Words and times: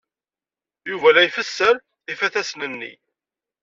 Yuba 0.89 1.09
la 1.13 1.21
ifesser 1.27 1.75
ifatasen-nni. 2.11 2.93